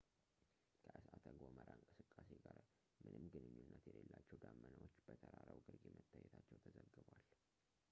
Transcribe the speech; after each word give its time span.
ከእሳተ-ገሞራ 0.83 1.67
እንቅስቃሴ 1.81 2.29
ጋር 2.45 2.59
ምንም 3.01 3.23
ግንኙነት 3.33 3.83
የሌላቸው 3.89 4.41
ደመናዎች 4.45 4.95
በተራራው 5.09 5.59
ግርጌ 5.67 5.85
መታየታቸው 5.99 6.61
ተዘግቧል 6.65 7.21